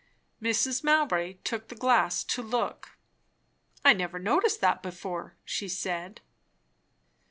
Mrs. 0.41 0.83
Mowbray 0.83 1.33
took 1.43 1.67
the 1.67 1.75
glass 1.75 2.23
to 2.23 2.41
look. 2.41 2.97
"I 3.85 3.93
never 3.93 4.17
noticed 4.17 4.59
that 4.61 4.81
before," 4.81 5.35
she 5.45 5.69
said. 5.69 6.21